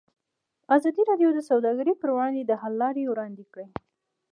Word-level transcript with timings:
ازادي 0.75 1.01
راډیو 1.09 1.29
د 1.33 1.39
سوداګري 1.49 1.93
پر 2.01 2.09
وړاندې 2.15 2.41
د 2.45 2.51
حل 2.61 2.73
لارې 2.83 3.03
وړاندې 3.11 3.43
کړي. 3.53 3.67